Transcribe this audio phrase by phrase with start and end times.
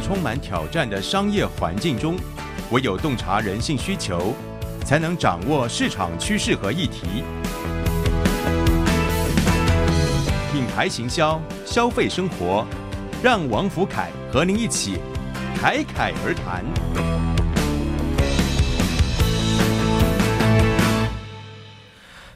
[0.00, 2.16] 充满挑战的商业环境中，
[2.70, 4.34] 唯有洞察人性需求，
[4.84, 7.22] 才能掌握市场趋势和议题。
[10.52, 12.66] 品牌行销，消费生活，
[13.22, 14.98] 让王福凯和您一起
[15.56, 16.64] 侃侃而谈。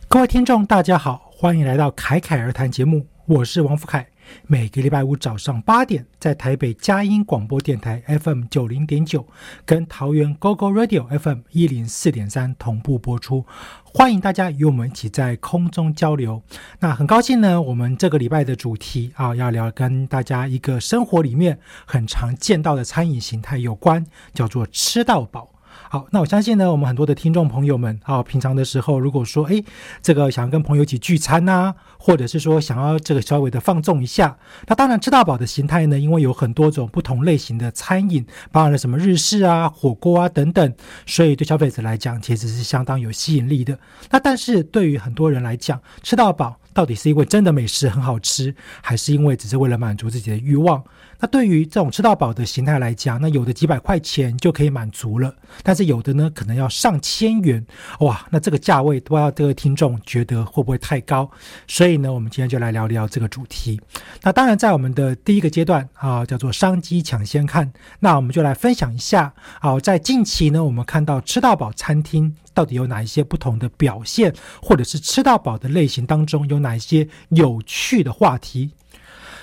[0.07, 4.14] 各位听众，大家好，欢迎来到侃侃而谈节目，我是王福凯。
[4.47, 9.27] 每个礼拜五早上八点，在台北佳音广播电台 FM 九零点九，
[9.65, 13.45] 跟桃园 GoGo Radio FM 一零四点三同步播出。
[13.85, 16.43] 欢迎大家与我们一起在空中交流。
[16.81, 25.54] 那很高兴呢，我们这个礼拜的主题啊，要聊跟大家一个生活里面很常见到的餐饮形态有关，叫做吃到饱。
[25.95, 29.63] 好，那我相信呢，我们很多的听众朋友们啊，平常的时候，如果说哎，
[30.03, 34.37] 这个想要跟朋友一起聚餐呐，或者是说想要这个稍微的放纵一下，
[34.67, 40.75] 那当然吃到饱的形态呢，因为有很多种不同类型的餐饮，包含了什么日式啊、火锅啊等等，
[41.07, 43.79] 所以对消费者来讲，其实是相当有吸引力的。
[44.11, 50.83] 那但是对于很多人来讲，吃到饱到底是因为真的美食很好吃，还是因为只是为了满足自己的欲望？
[51.25, 57.65] 那对于这种吃到饱的形态来讲，那有的几百块钱就可以满足了，但是有的呢，可能要上千元，
[58.01, 61.31] 哇，那这个价位，不知道这个听众觉得会不会太高？
[61.67, 63.81] 所以呢，我们今天就来聊聊这个主题。
[64.21, 74.31] 那当然，在我们的第一个阶段啊，叫做商机抢先看，那我们就来分享一下啊，在近期呢，我们看到吃到饱餐厅到底有哪一些不同的表现，
[74.61, 78.73] 或者是吃到饱的类型当中有哪一些有趣的话题。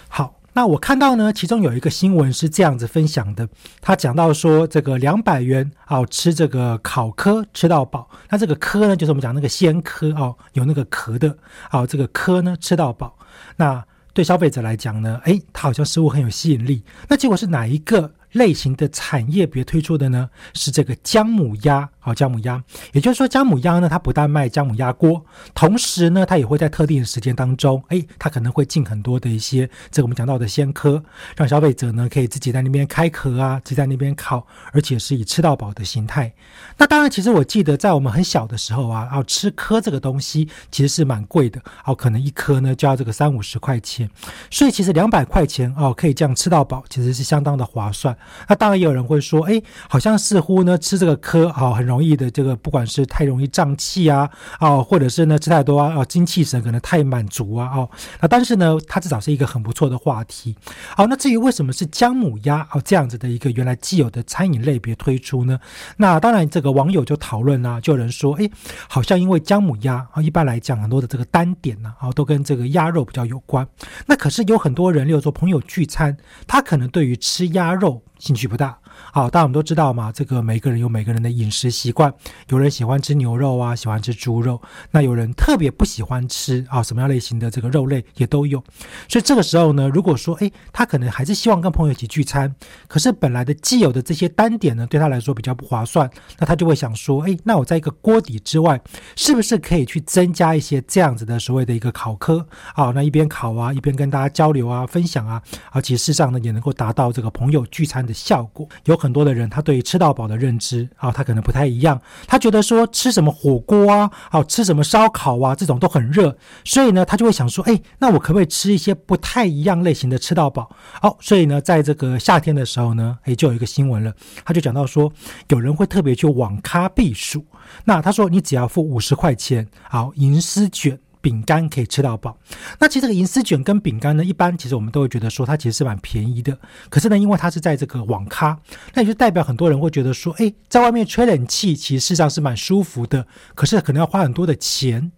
[0.07, 0.40] 好。
[0.53, 3.47] 那我看到呢，其中有一个新闻是这样子分享的，
[3.79, 8.09] 他讲到说，这个两百元啊，吃这个烤科吃到饱。
[8.29, 11.37] 那这个科呢，就是我们讲那个鲜科哦，有那个壳的
[11.71, 13.17] 哦，这个科呢吃到饱。
[13.55, 13.81] 那
[14.13, 16.83] 对消费者来讲呢，诶，它好像似乎很有吸引力。
[17.07, 20.29] 那结果是哪一个类型的产业别推出的呢？
[20.53, 21.89] 是这个姜母鸭。
[22.03, 22.61] 好，姜母鸭，
[22.93, 25.23] 也就是说，姜母鸭呢，它不但卖姜母鸭锅，
[25.53, 31.03] 同时呢，它也会在特定的时间当中，哎，它可能会进很多的一些这个我们讲到的鲜科，
[31.35, 36.33] 让消费者呢可以自己在那边开壳啊，自己在那边烤，而且是以吃到饱的形态。
[36.75, 44.09] 那当然，其实我记得在我们很小的时候啊，哦，吃颗这个东西其实是蛮贵的，哦，可能一颗呢就要这个三五十块钱，
[44.49, 48.17] 所以其实两百块钱哦可以这样吃到饱，其实是相当的划算。
[48.49, 51.90] 那当然也有人会说，哎，好像似乎呢吃这个颗哦很。
[51.91, 54.29] 容易的这个，不管是太容易胀气啊，
[54.59, 57.89] 哦，或者是呢吃太多啊，哦，精气神可能太满足啊，哦，
[58.21, 60.55] 那但是呢，它至少是一个很不错的话题。
[60.95, 65.59] 好，那至于为什么是姜母鸭哦这样子的一个原来既有的餐饮类别推出呢？
[65.97, 68.49] 那当然，这个网友就讨论啊，就有人说，哎，
[68.87, 73.67] 好像因为姜母鸭啊，一般来讲很多的这个单点呢，啊，都跟这个鸭肉比较有关。
[74.05, 76.15] 那可是有很多人，例如说朋友聚餐，
[76.47, 78.77] 他可能对于吃鸭肉兴趣不大。
[79.13, 82.13] 好，大家我们都知道嘛，这个每个人有每个人的饮食习惯，
[82.47, 88.63] 有人喜欢吃牛肉啊，喜欢吃猪肉，那有人特别不喜欢吃啊，什么样类型的这个肉类也都有。
[89.09, 92.53] 所以这个时候呢，如果说诶，他可能还是希望跟朋友一起聚餐，
[92.87, 98.79] 可是本来的既有的这些单点呢，对他来说比较不划算，那他就会想说，诶，那我在一个锅底之外，
[99.17, 102.45] 是不是可以去增加一些这样子的所谓的一个烤科
[102.75, 102.91] 啊？
[102.95, 108.67] 那一边烤啊，一边跟大家交流啊，分享啊，而且事实上呢，也能够达到这个朋友聚餐的效果。
[108.91, 111.99] 有很多的人，他对于吃到饱的认知啊，他可能不太一样。
[112.27, 120.69] 他觉得说吃什么火锅啊，哦，吃什么烧烤啊，这种都很热，所以呢，他就会想说，哎，那我可不可以吃一些不太一样类型的吃到饱？
[121.01, 124.13] 好，所以呢，在这个夏天的时候呢，哎，就有一个新闻了，
[124.45, 125.11] 他就讲到说，
[125.49, 127.45] 有人会特别去网咖避暑。
[127.85, 130.99] 那他说，你只要付五十块钱，好，银丝卷。
[131.21, 132.37] 饼干可以吃到饱，
[132.79, 136.57] 那其实这个银丝卷跟饼干呢，一般其实我们都会觉得说它其实是蛮便宜的。
[136.89, 138.57] 可是呢，因为它是在这个网咖，
[138.93, 143.25] 那也就代表很多人会觉得说，哎，在外面吹冷气其实事实上是蛮舒服的，
[143.55, 145.11] 可是可能要花很多的钱。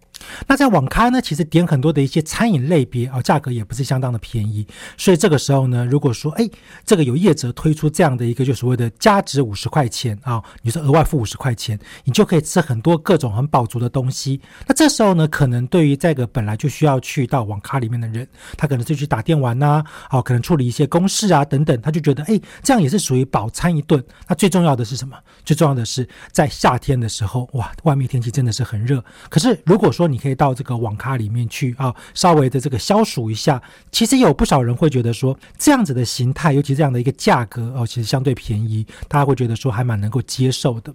[0.47, 4.65] 那在网咖呢，其实点很多的一些餐饮类别啊，价格也不是相当的便宜。
[4.97, 6.49] 所以这个时候呢，如果说哎，
[6.85, 14.39] 这个有业者推出这样的一个就所谓的加值五十块钱啊，你说额外付五十块钱，你就可以吃很多各种很饱足的东西。
[14.67, 18.27] 那这时候呢，可能对于这个本来就需要去到网咖里面的人，
[18.57, 24.03] 他可能就去打电玩呐，好，可能处理一些公事啊等等，他就觉得哎，这样也是属于饱餐一顿。
[24.27, 25.17] 那最重要的是什么？
[25.43, 29.03] 最重要的是在夏天的时候，哇，外面天气真的是很热。
[29.29, 33.61] 可是如果说你你可以到这个网咖里面去啊，稍微的这个消暑一下，
[33.91, 40.93] 其实有不少人会觉得说，这样子的形态，尤其这样的一个价格哦，其实相对便宜，大家会觉得说还蛮能够接受的。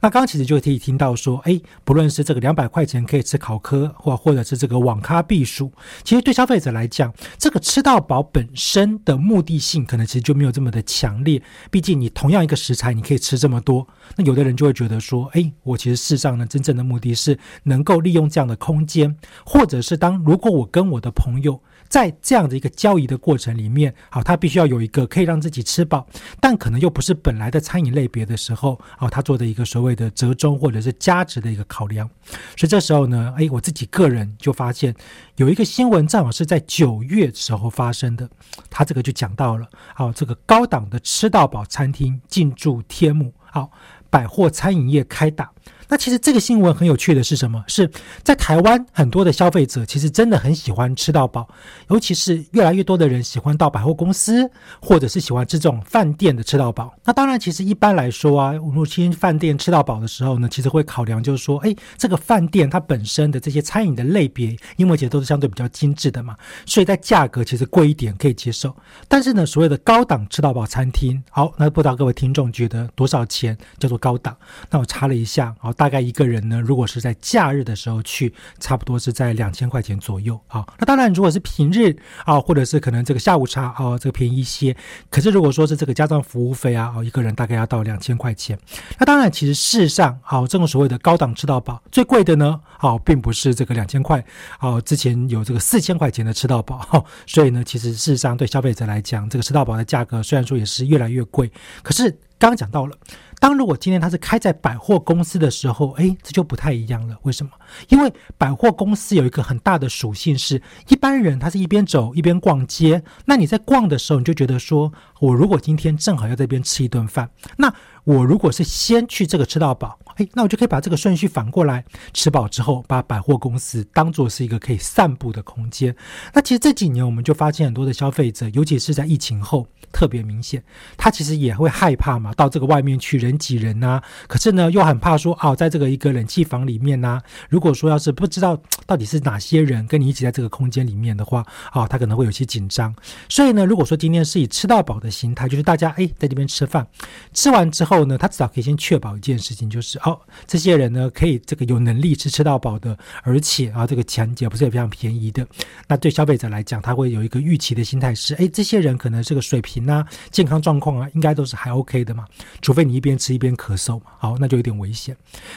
[0.00, 5.70] 那刚刚其实就可以听到说，哎，不论是这个两百块钱可以吃烤科，或或者是这个网咖避暑，
[6.02, 11.40] 其实对消费者来讲，这个吃到饱本身的目的性可能其实就没有这么的强烈。
[11.70, 13.86] 毕竟你同样一个食材，你可以吃这么多，
[14.16, 21.60] 那有的人就会觉得说，哎，我其实事实上呢，真正的目的是能够利用这样的空间，或者是当如果我跟我的朋友。
[21.88, 26.04] 在这样的一个交易的过程里面，好，他必须要有一个可以让自己吃饱，
[26.40, 32.10] 但可能又不是本来的餐饮类别的时候，好，他做的一个所谓的折中或者是价值的一个考量。
[32.56, 34.92] 所以这时候呢，哎，我自己个人就发现
[35.36, 38.28] 有一个新闻，正好是在九月时候发生的，
[38.68, 39.64] 他这个就讲到了，
[39.94, 43.70] 好，这个高档的吃到饱餐厅进驻天母，好，
[44.10, 45.52] 百货餐饮业开打。
[45.88, 47.62] 那其实这个新闻很有趣的是什么？
[47.68, 47.90] 是
[48.22, 51.48] 在台湾很多的消费者其实真的很喜欢吃到饱，
[51.88, 54.50] 尤其是越来越多的人喜欢到百货公司，
[54.80, 56.92] 或者是喜欢吃这种饭店的吃到饱。
[57.04, 68.74] 那当然，其实一般来说啊，入侵饭店吃到饱的时候呢，其实会考量就是说，哎，这个饭店它本身的这些餐饮的类别，因为其实都是相对比较精致的嘛，所以在价格其实贵一点可以接受。
[69.06, 74.36] 但是呢，所谓的高档吃到饱餐厅，好，那不知道各位听众觉得多少钱叫做高档？
[74.68, 75.72] 那我查了一下，好。
[75.76, 80.66] 大概一个人呢，如果是在假日的时候去，差不多是在两千块钱左右啊。
[80.78, 84.74] 那当然，如果是平日啊，或者是可能这个下午茶啊，这个便宜一些。
[85.10, 88.58] 可是如果说是这个加上服务费啊，哦，一个人大概要到两千块钱。
[88.98, 94.24] 那当然，其实事实上，好，这种所谓的高档吃到饱，最贵的呢，好，并不是这个两千块，
[94.60, 97.04] 哦，之前有这个四千块钱的吃到饱。
[97.26, 101.50] 所以呢，其实事实上对消费者来讲，这个吃到饱的价格虽然说也是越来越贵，
[101.82, 102.96] 可是刚讲到了。
[103.38, 107.16] 当如果今天他是开在百货公司的时候，哎，这就不太一样了。
[107.22, 107.52] 为什么？
[107.88, 113.02] 因为百货公司有一个很大的属性是，一般人他是一边走一边逛街。
[113.26, 117.72] 那你在逛的时候，你就觉得说，我如果今天正好要在这边吃一顿饭，那
[118.06, 125.92] 我如果是先去这个吃到饱，哎，那我就可以把这个顺序反过来，吃饱之后把百货公司当做是一个可以散步的空间。
[126.32, 129.66] 那其实这几年我们就发现很多的消费者，尤其是在疫情后。
[129.92, 130.62] 特别明显，
[130.98, 134.02] 他其实也会害怕嘛，到这个外面去人挤人呐。
[134.26, 137.18] 可是呢，又很怕说，哦，在这个一个冷气房里面呐，
[137.48, 142.94] 如果说要是不知道到底是哪些人跟你一起在这个空间里面的话，啊，他可能会有些紧张。
[143.26, 146.86] 所以呢，如果说今天是以吃到饱的心态，就是大家哎在这边吃饭，
[147.32, 155.46] 吃完之后后呢，他至少可以先确保一件事情，就是哦，这些人呢可以这个有能力吃吃到饱的，而且啊这个钱也不是也非常便宜的。
[155.88, 159.86] 那对消费者来讲，他会有一个预期的心态是，哎，这些人可能这个水平。
[159.86, 162.24] 啊健康状况啊，应该都是还 OK 的嘛，
[162.60, 165.16] 除非你一边吃一边咳嗽嘛，好，那就有点危险。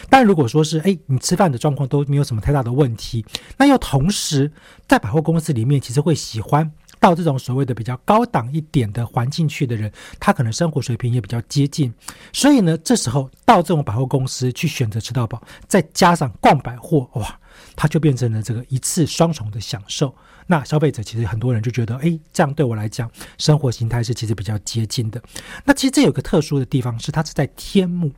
[0.09, 3.25] 但如果说是哎，你吃饭的状况都没有什么太大的问题，
[3.57, 4.51] 那又同时
[4.87, 11.93] 在百货公司里面，其实会喜欢到这种所谓的比较高档一点的环境去的人，他可能生活水平也比较接近，
[12.33, 17.39] 所以呢，这时候到这种百货公司去选择吃到饱，再加上逛百货，哇，
[17.75, 20.13] 它就变成了这个一次双重的享受。
[20.51, 25.21] 那消费者其实很多人就觉得，哎，这样对我来讲，生活形态是其实比较接近的。
[25.63, 28.11] 那其实这有个特殊的地方是，它是在天幕。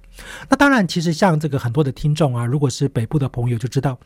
[0.47, 3.99] 那当然，其实像这个很多的听众啊，如果是北部的朋友就知道，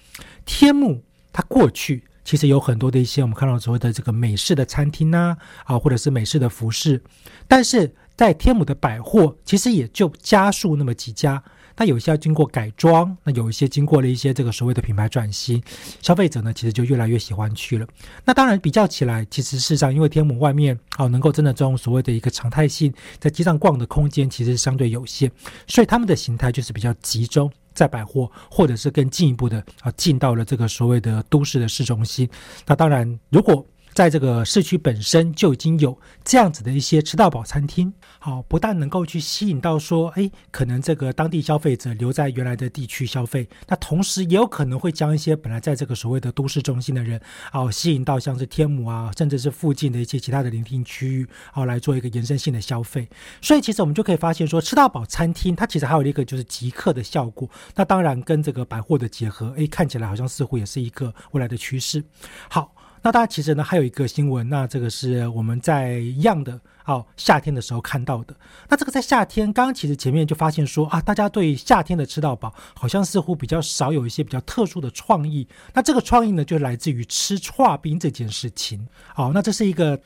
[0.44, 7.02] 天幕它过去其实有很多的一些我们看到所谓的这个美式的餐厅呐，啊，或者是美式的服饰，
[7.48, 11.42] 但是在天母的百货，其实也就加数那么几家。
[11.78, 15.62] 那有些要经过改装，那有一些经过了一些这个所谓的品牌转型，
[16.02, 17.86] 消费者呢其实就越来越喜欢去了。
[18.24, 25.30] 那当然比较起来，其实事实上因为天母外面哦能够真的这种所谓的一个常态性在街上逛的空间其实相对有限，
[25.68, 32.28] 所以他们的形态就是比较集中在百货，或者是更进一步的啊进到了这个所谓的都市的市中心。
[32.66, 33.64] 那当然如果
[33.96, 47.22] 在这个市区本身就已经有这样子的一些吃到饱餐厅，好，不但能够去吸引到说，哎，可能这个当地消费者留在原来的地区消费，那同时也有可能会将一些本来在这个所谓的都市中心的人，
[47.54, 53.08] 哦，吸引到像是天母啊，甚至是附近的一些其他的邻近区域，哦，来做一个延伸性的消费。
[53.42, 57.50] 所以其实我们就可以发现说，吃到饱餐厅它其实还有一个就是即刻的效果。
[57.76, 62.04] 那当然跟这个百货的结合，哎，看起来好像似乎也是一个未来的趋势。
[62.50, 62.74] 好。
[63.06, 68.36] 那当然，其实呢，还有一个新闻，那这个是我们在一样的哦夏天的时候看到的。
[68.68, 75.48] 那这个在夏天，刚刚其实前面就发现说啊，大家对夏天的吃到饱，好像似乎比较少有一些比较特殊的创意。
[75.76, 78.88] 那这个创意呢，就来自于吃串冰这件事情。
[79.14, 80.02] 好，那这是一个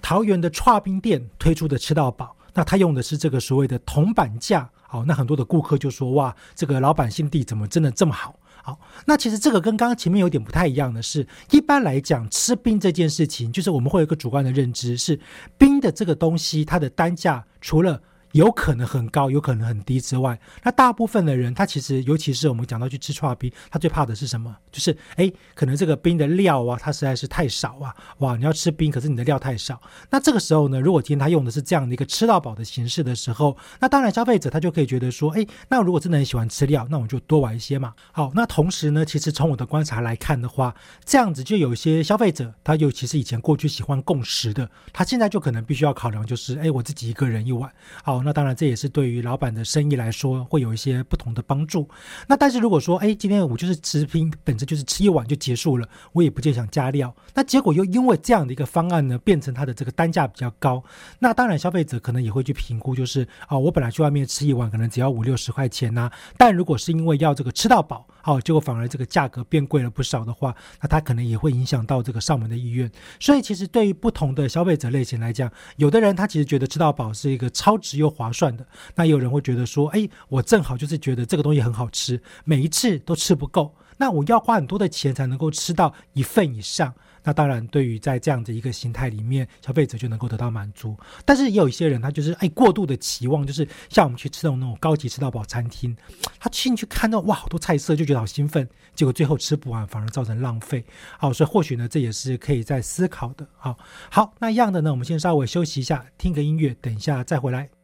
[0.00, 4.70] 桃园的串冰店推出的吃到饱，那他用的是这个所谓的铜板价。
[4.86, 8.38] 好，那很多的顾客就说哇，这个老板心地怎么真的这么好？
[8.66, 15.20] 好，那其实这个跟刚刚前面有点不太一样的是，一般来讲吃冰这件事情，就是我们会有一个主观的认知，是
[15.56, 18.02] 冰的这个东西它的单价除了。
[18.32, 24.54] 有可能很高，有可能很低之外，那大部分的人，他其实，尤其是我们讲到去吃串冰，他最怕的是什么？
[24.70, 29.80] 就是哎，可能这个冰的料啊，它实在是太少啊，哇，你要吃冰，可是你的料太少。
[30.10, 37.94] 那这个时候呢，如果今天他用的是这样的一个吃到饱的形式的时候，那当然消费者他就可以觉得说，哎，那如果真的很喜欢吃料，那我就多玩一些嘛。
[38.12, 40.74] 好，那同时呢，其实从我的观察来看的话，
[41.06, 47.72] 这样子就有一些消费者，他尤其是以前过去喜欢共食的，他现在就可能必须要考量，就是哎，我自己一个人一碗，
[48.04, 48.25] 好。
[48.26, 51.88] 那当然，这也是对于老板的生意来说会有一些不同的帮助。
[52.26, 57.14] 那但是如果说，哎，今天我就是吃拼，本身就是吃一碗就结束了，我也不就想加料。
[57.34, 60.82] 那结果又因为这样的一个方案呢，变成它的这个单价比较高。
[61.20, 72.90] 那当然，消费者可能也会去评估，就是啊，我本来去外面吃一碗可能只要五六十块钱呐，但如果是因为要这个吃到饱，好，结果反而这个价格变贵了不少的话，那它可能也会影响到这个上门的意愿。
[73.20, 78.66] 所以，其实对于不同的消费者类型来讲，有的人他其实觉得吃到饱是一个超值又划算的。
[78.96, 86.92] 那有人会觉得说，哎，我正好就是觉得这个东西很好吃，每一次都吃不够，那我要花很多的钱才能够吃到一份以上。
[87.26, 90.96] 那当然，对于在这样的一个形态里面，消费者就能够得到满足。
[91.24, 95.96] 但是也有一些人，他就是哎过度的期望，就是像我们去吃那种那种高级吃到饱餐厅，
[96.38, 100.84] 他进去看到哇好多菜色就觉得好兴奋，结果最后吃不完，反而造成浪费。
[101.18, 103.44] 好，所以或许呢，这也是可以在思考的。
[103.56, 103.76] 好，
[104.08, 107.75] 好，那一样的呢，我们先稍微休息一下，听个音乐，等一下再回来。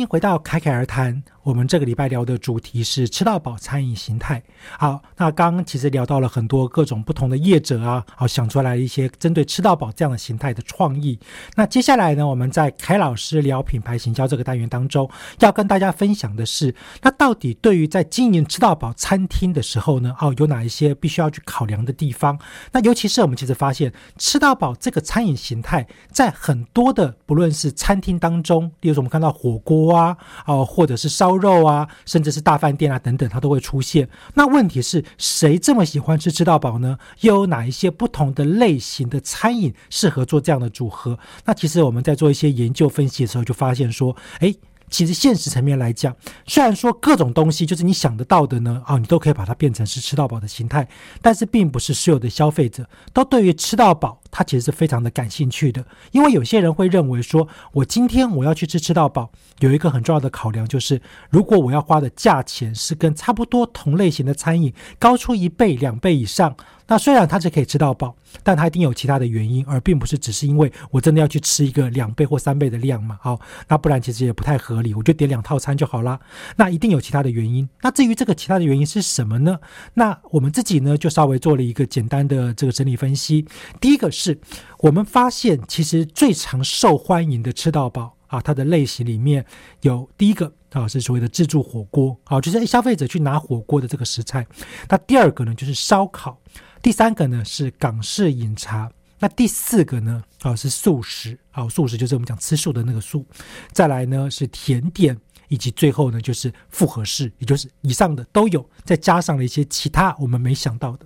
[0.00, 1.22] 迎回到侃侃而谈。
[1.42, 4.42] 我们这个礼拜聊的主题是吃到饱餐饮形态。
[4.78, 11.18] 好，那刚刚其实聊到了很多各种不同的业者啊，好想出来一些针对吃到饱这样的形态的创意。
[11.56, 22.38] 那接下来呢，我们在凯老师聊品牌行销这个单元当中，要跟大家分享的是，那到底对于在经营吃到饱餐厅的时候呢，哦，有哪一些必须要去考量的地方？
[22.72, 30.16] 那尤其是我们其实发现，吃到饱这个餐饮形态，在很多的不论是餐厅当中，例如说我们看到火锅啊，
[30.46, 34.08] 哦，或者是烧肉啊，甚至是大饭店啊等等，它都会出现。
[34.34, 36.98] 那问题是谁这么喜欢吃吃到饱呢？
[37.20, 41.18] 又有哪一些不同的类型的餐饮适合做这样的组合？
[41.44, 44.56] 那其实我们在做一些研究分析的时候，就发现说，诶。
[44.90, 46.14] 其实现实层面来讲，
[46.46, 50.86] 虽然说各种东西就是你想得到的呢，啊，你都可以把它变成是吃到饱的形态，
[51.22, 55.84] 但是并不是所有的消费者都对于吃到饱，他其实是非常的感兴趣的。
[56.10, 59.30] 因为有些人会认为说，我今天我要去吃吃到饱，
[59.60, 66.56] 有一个很重要的考量就是，如果我要花的价钱是跟差不多同类型的餐饮高出一倍、两倍以上。
[66.90, 73.16] 那虽然它是可以吃到饱，但它一定有其他的原因，而并不是只是因为我真的要去吃一个两倍或三倍的量嘛。
[73.22, 76.18] 好，那不然其实也不太合理，我就点两套餐就好啦。
[76.56, 77.68] 那一定有其他的原因。
[77.80, 79.56] 那至于这个其他的原因是什么呢？
[79.94, 83.46] 那我们自己呢就稍微做了一个简单的这个整理分析。
[83.80, 84.40] 第一个是
[84.80, 89.46] 我们发现，其实最常受欢迎的吃到饱啊，它的类型里面
[89.82, 90.52] 有第一个。
[90.70, 94.46] 啊，是所谓的自助火锅，好，就是消费者去拿火锅的这个食材。
[94.88, 96.38] 那第二个呢，就是烧烤；
[96.82, 98.88] 第三个呢是港式饮茶；
[99.18, 103.26] 那第四个呢，啊是素食，好，素食就是我们讲吃素的那个素。
[103.72, 105.18] 再来呢是甜点。
[105.50, 111.04] 以及最后呢，就是复合式，也就是以上的都有，再加上了一些其他我们没想到的。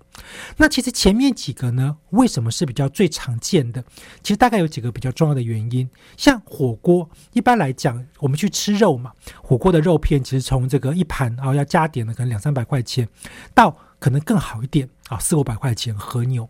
[0.59, 3.83] 那其实前面几个呢，为什么是比较最常见的？
[4.23, 5.89] 其实大概有几个比较重要的原因。
[6.19, 13.09] 像火锅，一般来讲，我们去吃肉嘛，火锅的肉片其实从这个一盘啊要加点的可能两三百块钱，
[13.55, 16.49] 到可能更好一点啊四五百块钱和牛。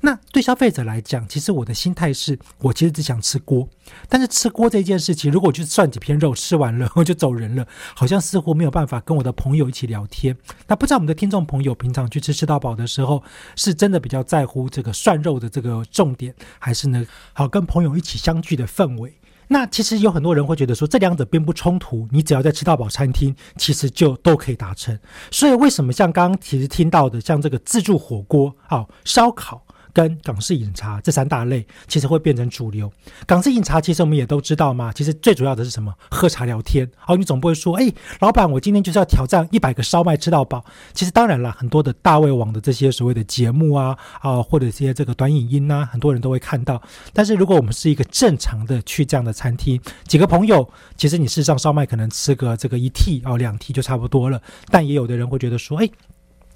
[0.00, 3.68] 那对消费者来讲，其实我的心态是我其实只想吃锅，
[4.08, 10.36] 但是吃锅这件事情，如果我去涮几片肉，吃完了我就走人了，好像似乎没有办法跟我的朋友一起聊天。
[10.66, 13.22] 那不知道我们的听众朋友平常去吃吃到饱的时候，
[13.56, 19.14] 是真的比较在乎这个涮肉的这个重点，还是呢好跟朋友一起相聚的氛围？
[19.52, 24.98] 那其实有很多人会觉得说，这两者并不冲突，你只要在吃到饱餐厅，其实就都可以达成。
[25.30, 29.64] 所以为什么像刚刚其实听到的，像这个自助火锅、哦烧烤？
[29.92, 32.90] 跟港式饮茶这三大类，其实会变成主流。
[33.26, 35.92] 港式饮茶其实我们也都知道嘛，其实最主要的是什么？
[36.10, 36.90] 喝茶聊天。
[36.96, 40.64] 好，你总不会说，哎，老板，我今天就是要挑战一百个烧麦吃到饱。
[40.92, 46.80] 其实当然了，很多的大胃王的这些所谓的节目啊，啊，或者一些这个短影音啊，很多人都会看到。
[47.12, 54.40] 但是如果我们是一个正常的去这样的餐厅，几个朋友，其实你事实上烧麦可能吃个这个一屉哦，两屉就差不多了。
[54.68, 55.88] 但也有的人会觉得说，哎。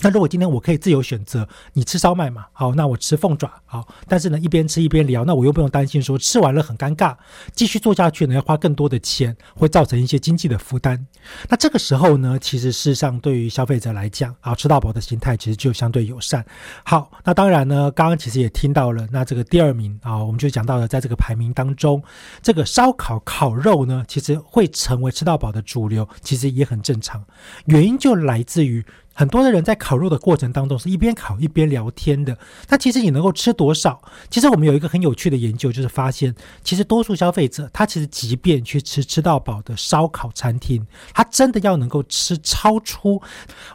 [0.01, 2.47] 那如果今天我可以自由选择，你吃烧麦嘛？
[2.53, 3.51] 好，那我吃凤爪。
[3.65, 7.17] 好，但是呢，一边吃一边聊，那我又不用担心说吃完了很尴尬，
[7.55, 11.07] 继续做下去呢要花更多的钱，会造成一些经济的负担。
[11.49, 16.45] 那这个时候呢，其实事实上对于消费者来讲，啊，吃到饱的心态其实就相对友善。
[16.85, 22.03] 好，那当然呢，刚刚其实也听到了，那这个第二名啊，我们就讲到了，在这个排名当中，
[22.43, 27.25] 这个烧烤烤肉呢，其实会成为吃到饱的主流，其实也很正常。
[27.65, 28.85] 原因就来自于。
[29.19, 32.37] 很多的人在烤肉的过程当中是一边烤一边聊天的。
[32.69, 33.99] 那其实你能够吃多少？
[34.29, 43.19] 其实我们有一个很有趣的研究，就是发现，其实多数消费者他其实即便去吃吃到饱的烧烤餐厅，他真的要能够吃超出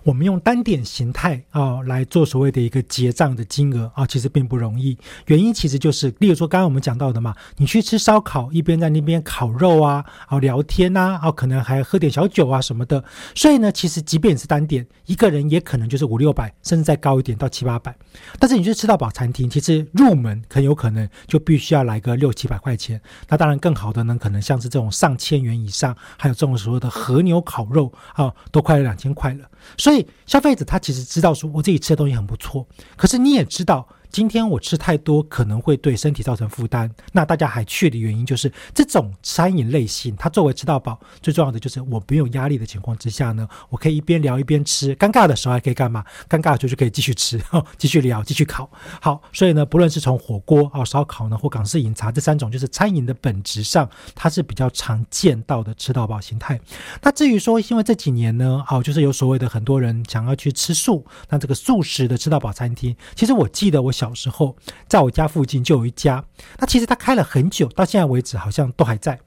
[0.04, 4.96] 我们用单点形态啊来做所谓的一个结账的金额啊，其实并不容易。
[5.26, 13.04] 原因其实就是，例如说刚刚我们讲到的嘛，你去吃烧烤，一边在那边烤肉啊，啊聊天呐，啊可能还喝点小酒啊什么的。
[13.34, 15.31] 所以呢，其实即便是单点一个。
[15.32, 17.96] 人也可能就是五六百，甚至再高一点到七八百。
[18.38, 23.02] 但是你去吃到饱餐厅，其实入门很有可能就必须要来个六七百块钱。
[23.30, 29.50] 那当然更好的呢，可能像是这种上千元以上，还有这种所谓的和牛烤肉啊，都快要两千块了。
[29.78, 32.68] 所以消费者他其实知道说，我自己吃的东西很不错。
[32.98, 33.88] 可是你也知道。
[34.12, 46.04] 今天我吃太多可能会对身体造成负担，那大家还去的原因就是这种餐饮类型，它作为吃到饱，最重要的就是我不用压力的情况之下呢，我可以一边聊一边吃，尴尬的时候还可以干嘛？
[46.28, 47.42] 尴尬就是可以继续吃，
[47.78, 48.70] 继续聊，继续烤。
[49.00, 56.60] 好，所以呢，不论是从火锅啊、烧烤呢，或港式饮茶这三种，就是餐饮的本质上，它是比较常见到的吃到饱形态。
[57.02, 63.90] 那至于说，因为这几年呢，好，就是有所谓的很多人想要去吃素，那这个素食的吃到饱餐厅，其实我记得我。
[64.02, 64.56] 小时候
[64.88, 66.24] 在我家附近就有一家，
[66.58, 69.20] 那其实他开了很久，到现在为止好像都还在，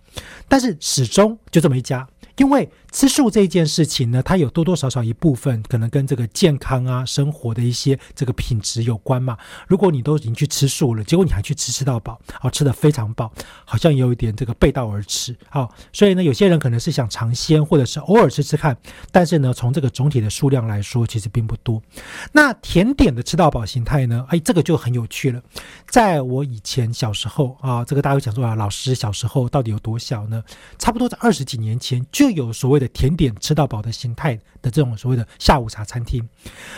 [0.48, 2.04] 但是始终就这么一家。
[2.38, 9.36] 因为吃素这件事情呢，它有多多少少一部分可能跟这个健康啊、生活的一些这个品质有关嘛。
[9.66, 13.32] 如果你都已经去吃素了，结果你还去吃吃到饱，哦，吃的非常饱，
[13.64, 15.36] 好像有一点这个背道而驰。
[15.50, 18.76] 好，所以呢，有些人可能是想尝鲜，或者是偶尔吃吃看，
[19.10, 21.82] 但是呢，从这个总体的数量来说，其实并不多。
[22.30, 24.24] 那甜点的吃到饱形态呢？
[24.28, 25.42] 哎，这个就很有趣了。
[25.88, 30.40] 在我以前小时候啊，这个大家会想说啊，老师小时候到底有多小呢？
[30.78, 32.06] 差不多在二十几年前。
[32.12, 36.26] 就有所谓的甜点吃到饱的形态的这种所谓的下午茶餐厅，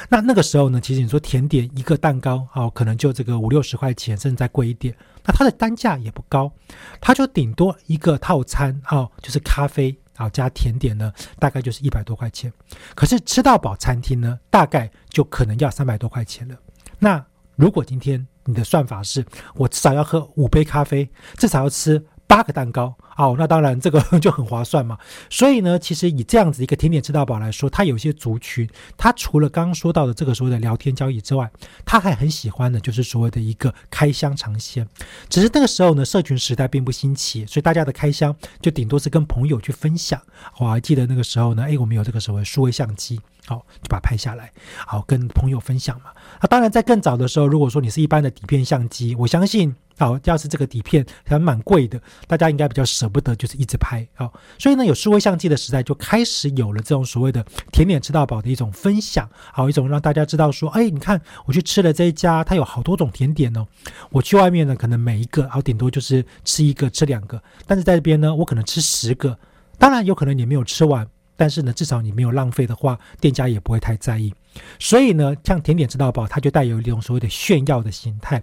[0.08, 4.94] 那那个时候呢，其实你说甜点一个蛋糕哦，可能就这个五六十块钱，甚至再贵一点。
[5.24, 6.52] 那它的单价也不高，
[7.00, 12.52] 它就顶多一个套餐哦，就是咖啡啊加甜点呢，大概就是一百多块钱。
[12.94, 16.56] 可是吃到饱餐厅呢，大概就可能要三百多块钱了。
[16.98, 17.24] 那
[17.56, 22.04] 如果今天你的算法是我至少要喝五杯咖啡，至少要吃。
[22.26, 24.98] 八个蛋糕哦，那当然这个 就很划算嘛。
[25.30, 31.50] 所以呢，其实以这样子一个甜点吃到饱来说，它有些族群，它除了刚刚说到的这个所谓的聊天交易之外，
[31.84, 34.86] 他还很喜欢的就是所谓的一个开箱尝鲜。
[35.28, 40.20] 只是那个时候呢，社群时代并不兴起，所以大家的开箱就顶多是跟朋友去分享。
[40.58, 44.52] 我还记得那个时候呢，哎，我们有这个所谓数位相机，好就把它拍下来，
[44.86, 46.10] 好跟朋友分享嘛。
[46.40, 49.74] 那当然在更早的时候，如果说你是一般的底片相机，我相信。
[49.98, 54.30] 好，要是这个底片还蛮贵的，大家应该比较舍不得，就是一直拍啊。
[54.58, 63.66] 所以呢，有数位相机的时代，就开始有了这种所谓的甜点吃到饱的一种分享，好一种让大家知道说，哎，你看我去吃了这一家，它有好多种甜点哦。
[64.10, 69.38] 我去外面呢，可能每一个，好顶多就是吃一个、吃两个，但是在这边呢，我可能吃十个，
[69.78, 71.08] 当然有可能你没有吃完。
[71.36, 74.32] 但是呢，至少你没有浪费的话，店家也不会太在意。
[74.78, 78.42] 所以呢，像甜点吃到饱，它就带有一种所谓的炫耀的形态。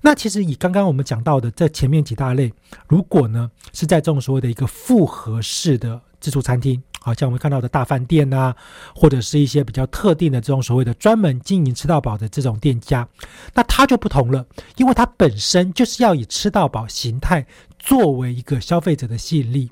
[0.00, 2.50] 那其实以刚刚我们讲到的这前面几大类，
[2.88, 8.54] 如果呢是在这种所谓的一个复合式的自助餐厅，好像我们看到的大饭店呐，
[8.94, 13.06] 或者是一些比较特定的这种所谓的专门经营吃到饱的这种店家，
[13.52, 17.46] 那它就不同了，因为它本身就是要以吃到饱形态
[17.78, 19.70] 作为一个消费者的吸引力。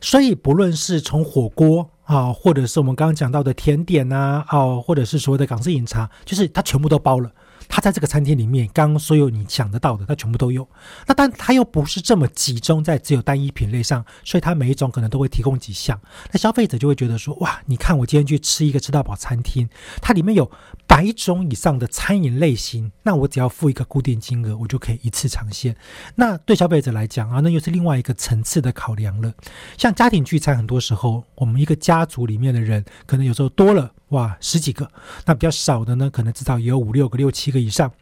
[0.00, 1.90] 所以不论是从火锅。
[2.06, 7.30] 啊，或者是我们刚刚讲到的甜点呐，哦，或者是所谓的港式饮茶，就是它全部都包了。
[7.68, 10.68] 它在这个餐厅里面，刚刚所有你想得到的，它全部都有。
[11.06, 16.00] 那但它又不是这么集中在只有单一品类上，所以它每一种可能都会提供几项。
[16.32, 19.68] 那消费者就会觉得说，哇，你看我今天去吃一个吃到饱餐厅，
[20.00, 20.50] 它里面有
[20.86, 25.76] 百种以上的餐饮类型，那我只要付一个固定金额，我就可以一次尝鲜。
[26.14, 29.32] 那对消费者来讲啊，那又是另外一个层次的考量了。
[29.76, 33.92] 像家庭聚餐，很多时候我们一个家族里面的人，可能有时候多了。
[34.10, 34.90] 哇，十几个，
[35.24, 37.92] 那比较少的呢，可能至少也有五六个、六七个以上。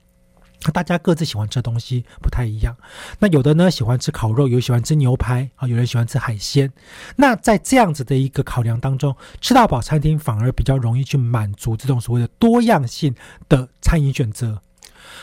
[0.66, 2.74] 那大家各自喜欢吃的东西不太一样。
[3.18, 6.72] 那有的呢喜欢吃烤肉，有喜欢吃牛排啊，有人喜欢吃海鲜。
[7.16, 13.14] 那在这样子的一个考量当中，吃到饱餐厅反而比较容易去满足这种所谓的多样性
[13.48, 14.60] 的餐饮选择。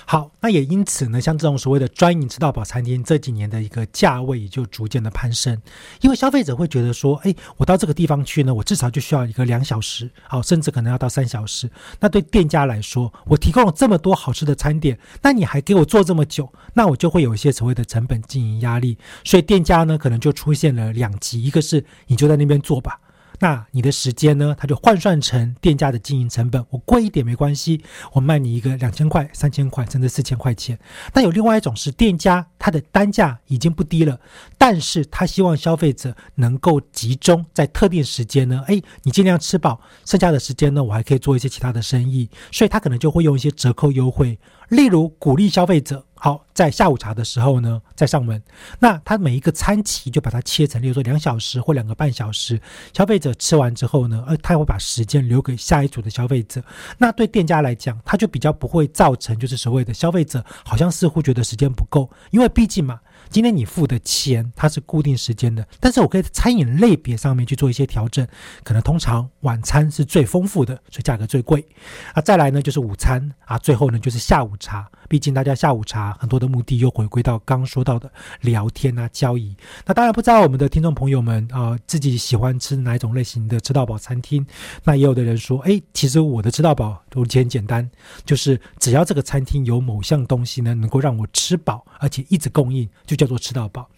[0.05, 5.61] 好，那也因此呢，像这种所谓的专营吃到饱餐厅，这几年的一个价位也就逐渐的攀升，
[6.01, 11.69] 因为消费者会觉得说，哎，我到这个地方去呢，我至少就需要一个两小时，好，甚至可能要到三小时。
[11.99, 22.99] 那对店家来说，我提供了这么多好吃的餐点，那你还给我做这么久，那我就会有一些所谓的成本经营压力，所以店家呢，可能就出现了两极，一个是你就在那边做吧。
[23.41, 24.55] 那你的时间呢？
[24.55, 30.77] 它就换算成店家的经营成本，我贵一点没关系，我卖你一个两千块、三千块，甚至四千块钱。
[31.15, 34.19] 那有另外一种是店家，它的单价已经不低了，
[34.59, 44.37] 但是他希望消费者能够集中在特定时间呢，哎，你尽量吃饱，剩下的时间呢，我还可以做一些其他的生意，所以他可能就会用一些折扣优惠。
[44.71, 48.41] 例如鼓励消费者，好在下午茶的时候呢再上门，
[48.79, 52.57] 那他每一个餐期就把它切成，例如说两小时或两个半小时，
[52.93, 56.63] 消费者吃完之后呢，呃，他会把时间留给下一组的消费者。
[56.97, 63.01] 那对店家来讲，他就比较不会造成就是所谓的消费者好像似乎觉得时间不够，因为毕竟嘛。
[63.31, 68.27] 今天你付的钱它是固定时间的，但是我可以在餐饮类别上面去做一些调整，
[68.63, 71.65] 可能通常晚餐是最丰富的，所以价格最贵，
[72.13, 74.91] 啊，再来呢就是午餐啊，最后呢就是下午茶。
[75.11, 79.53] 毕竟大家下午茶很多的目的又回归到刚说到的聊天啊交易。
[79.85, 84.47] 那当然不知道我们的听众朋友们啊自己喜欢吃哪种类型的吃到饱餐厅。
[84.85, 87.91] 那也有的人说，哎，其实我的吃到饱都很简单，
[88.23, 93.89] 就是只要这个餐厅有某项东西呢能够让我吃饱，而且一直供应，就叫做吃到饱。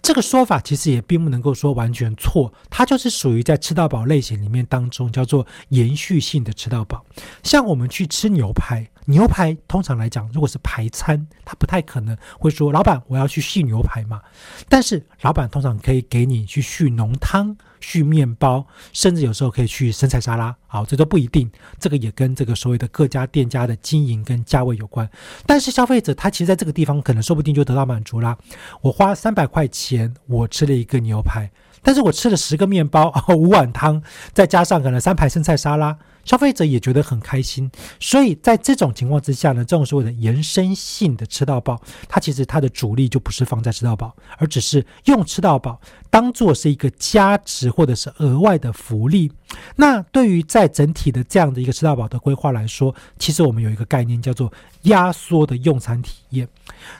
[0.00, 7.04] 这个说法其实也并不能够说完全错，它就是属于在吃到饱类型里面当中叫做延续性的吃到饱。
[7.42, 14.22] 像我们去吃牛排，牛排通常来讲，如果是排餐，它不太可能会说老板我要去续牛排嘛。
[14.68, 17.56] 但是老板通常可以给你去续浓汤。
[17.80, 21.50] 去面包，甚至有时候可以去生菜沙拉，好，这都不一定。
[21.78, 25.08] 这个也跟这个所谓的各家店家的经营跟价位有关。
[25.46, 28.36] 但是消费者他其实在这个地方可能说不定就得到满足啦。
[28.80, 31.50] 我花三百块钱，我吃了一个牛排，
[31.82, 35.96] 但是我吃了十个面包， 五碗汤，再加上可能三盘生菜沙拉。
[36.28, 49.32] 消费者也觉得很开心，所以在这种情况之下呢，这种所谓的延伸性的吃到饱，它其实它的主力就不是放在吃到饱，而只是用吃到饱当做是一个加值或者是额外的福利。
[49.76, 56.46] 那对于在整体的这样的一个吃到饱的规划来说，其实我们有一个概念叫做压缩的用餐体验。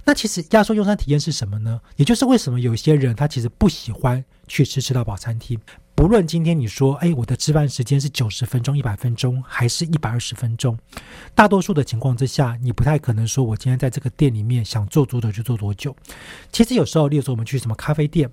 [0.07, 1.79] 那其实压缩用餐体验是什么呢？
[1.97, 5.61] 也就是为什么有些人他其实不喜欢去吃吃到饱餐厅。
[5.99, 10.79] 不论今天你说，哎，我的吃饭时间是九十分钟、一百分钟，还是一百二十分钟，
[11.35, 15.95] 大多数的情况之下，你不太可能说我今天在这个店里面想做多久就做多久。
[16.53, 18.31] 其实有时候，例如说我们去什么咖啡店，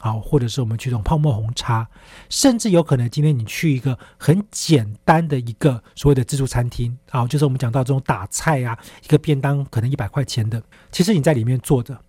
[0.00, 1.86] 好，或者是我们去这种泡沫红茶，
[2.30, 12.00] 甚至有可能今天你去一个很简单的一个所谓的自助餐厅，啊，就是我们讲到这种打菜啊，一个便当可能一百块钱的，其实你在里面坐着，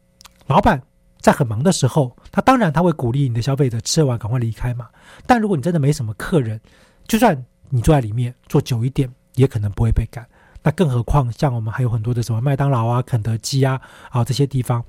[0.47, 0.81] 老板。
[1.23, 4.89] 在很忙的时候，他当然他会鼓励你的消费者吃完赶快离开嘛。
[5.25, 6.59] 但如果你真的没什么客人，
[7.07, 7.33] 就算
[7.69, 10.27] 你坐在里面坐久一点，也可能不会被赶。
[10.61, 14.83] 那更何况像我们还有很多的什么麦当劳啊、肯德基啊啊这些地方。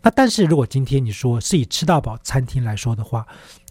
[0.00, 3.26] 那但是如果今天你说是以吃到饱餐厅来说的话，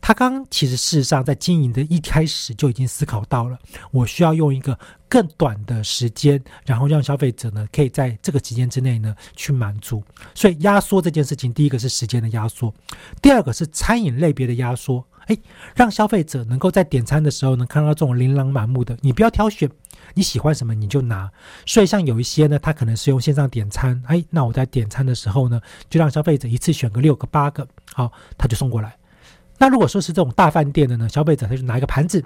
[0.05, 3.57] 他刚其实事实上在经营的一开始就已经思考到了，
[3.89, 10.03] 我需要用一个更短的时间，然后让消费者呢可以在这个期间之内呢去满足。
[10.35, 12.73] 所以压缩这件事情，第一个是时间的压缩，
[13.21, 15.01] 第二个是餐饮类别的压缩。
[15.27, 15.37] 哎，
[15.73, 19.71] 让消费者能够在点餐的时候呢看到这种琳琅满目的，你不要挑选。
[20.15, 21.31] 你喜欢什么你就拿，
[21.65, 28.97] 所以像有一些呢，他可能是用线上点餐，哎，那我在点餐的时候呢，就让消费者一次选个六个八个，好，他就送过来。
[29.57, 32.23] 那如果说是这种大饭店的呢，消费者他就拿一个盘子。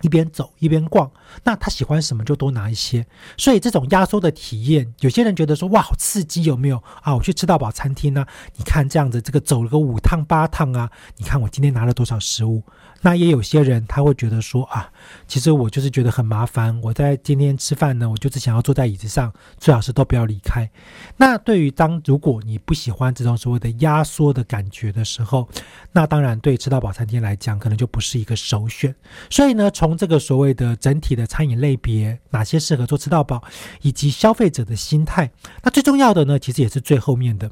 [0.00, 1.08] 一边走一边逛，
[1.44, 3.06] 那他喜欢什么就多拿一些。
[3.36, 7.14] 所以这种压缩的体验，有些人觉得说哇好刺激，有没有啊？
[7.14, 12.64] 我去吃到饱餐厅呢，你看这样子，这个走了个五趟八趟啊，你看我今天拿了多少食物。
[13.02, 14.90] 那也有些人他会觉得说啊，
[15.28, 16.80] 其实我就是觉得很麻烦。
[16.82, 20.70] 我在今天吃饭呢，我就只想要坐在椅子上，最好是都不要离开。
[21.16, 25.48] 那对于当如果你不喜欢这种所谓的压缩的感觉的时候，
[25.90, 28.94] 那当然对吃到饱餐厅来讲，可能就不是一个首选。
[29.28, 33.42] 所以呢，从这个所谓的整体的餐饮类别，哪些适合做吃到饱，
[33.82, 35.30] 以及消费者的心态，
[35.62, 37.50] 那最重要的呢，其实也是最后面的。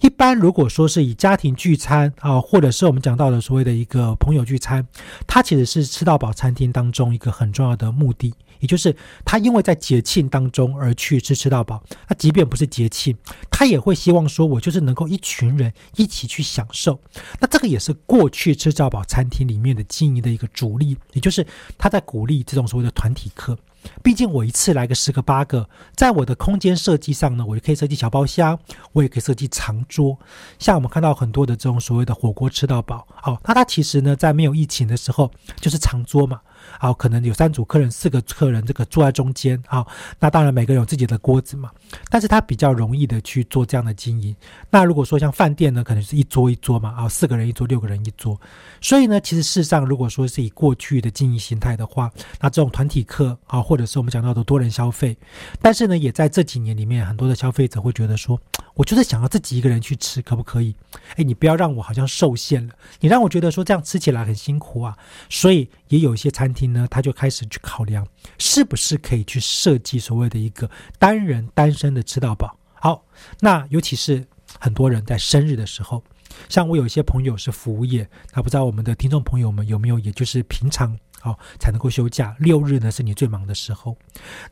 [0.00, 4.86] 一般如果说是以家庭聚餐啊，或者是我们讲到的所谓的一个朋友聚餐，
[5.26, 11.82] 它其实是吃到饱餐厅当中一个很重要的目的，也就是他因为在节庆当中而去吃吃到饱。
[12.08, 13.16] 那即便不是节庆，
[13.50, 17.00] 他也会希望说，我就是能够一群人一起去享受。
[17.40, 21.46] 那这个也是过去吃到饱餐厅里面的经营的一个主力，也就是
[21.78, 23.58] 他在鼓励这种所谓的团体客。
[24.02, 28.58] 毕竟我一次来个十个八个，在我的空间设计上呢，我就可以设计小包厢，
[28.92, 30.18] 我也可以设计长桌。
[30.58, 36.40] 像我们看到很多的这种所谓的火锅吃到饱，好，那它其实呢，在没有疫情的时候就是长桌嘛。
[36.78, 39.62] 好，可能有三组客人，四个客人，这个坐在中间。
[39.66, 39.86] 好，
[40.18, 41.70] 那当然每个人有自己的锅子嘛，
[42.10, 44.34] 但是他比较容易的去做这样的经营。
[44.70, 48.38] 那如果说像饭店呢，可能是一桌一桌嘛，啊，四个人一桌，六个人一桌。
[48.80, 55.16] 所以呢，其实事实上，如果说是以过去的经营形态的话，那这种团体客啊，或者是我们讲到的多人消费，
[55.60, 58.40] 但是呢，也在这几年里面，很多的消费者会觉得说，
[58.76, 60.76] 我就是想要自己一个人去吃，可不可以？
[61.16, 64.96] 哎，你不要让我好像受限了，你让我觉得说这样吃起来很辛苦啊。
[65.28, 66.66] 所以也有一些餐厅。
[66.66, 68.06] 呢，他就开始去考量，
[68.38, 72.58] 是不是可以去设计所谓的一个单人单身的吃到饱。
[72.74, 73.04] 好，
[73.40, 74.26] 那尤其是
[74.58, 76.02] 很多人在生日的时候，
[76.48, 80.98] 像我有一些朋友是服务业，那不知道我们的听众朋友们有没有，也就是平常。
[81.26, 82.34] 哦，才能够休假。
[82.38, 83.96] 六日呢是你最忙的时候。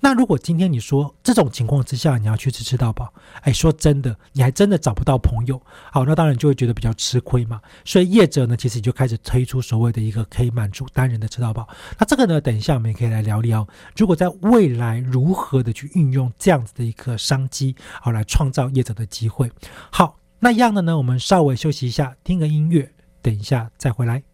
[0.00, 5.60] 那如果今天你说这种情况之下，你要去吃吃到饱，哎，说真的，你还真的找不到朋友。
[5.92, 7.60] 好，那当然就会觉得比较吃亏嘛。
[7.84, 11.68] 所以业者呢，其实就开始推出所谓的一个可以满足单人的吃到饱。
[11.98, 19.50] 那这个呢，等一下我们也可以来聊聊，如果在未来如何的去运用这样子的一个商机，好来创造业者的机会。
[19.90, 22.90] 好，那一样的呢，我们稍微休息一下，听个音乐，
[23.22, 24.33] 等一下再回来。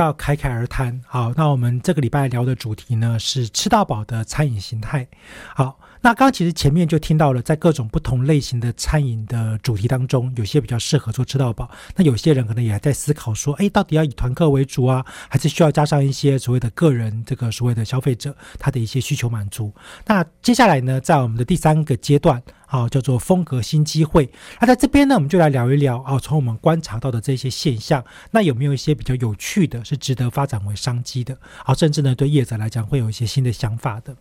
[0.00, 5.06] 到侃侃而谈，好，那我们这个礼拜聊的主题呢是吃到饱的餐饮形态。
[5.54, 19.70] 好，那刚其实前面就听到了，在各种不同类型的餐饮的主题当中，有些比较适合做吃到饱，那有些人可能也还在思考说，哎，到底要以团客为主啊，还是需要加上一些所谓的个人这个所谓的消费者他的一些需求满足。
[20.06, 22.42] 那接下来呢，在我们的第三个阶段。
[22.72, 24.30] 好，叫做风格新机会。
[24.60, 31.36] 那在这边呢，我们就来聊一聊啊，从我们观察到的这些现象，那有没有一些比较有趣的，是值得发展为商机的？
[31.64, 34.14] 好，甚至呢，对业者来讲会有一些新的想法的。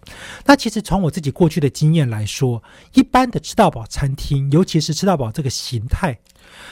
[0.47, 6.17] 那其实从我自己过去的经验来说，一般的吃到饱餐厅，尤其是吃到饱这个形态。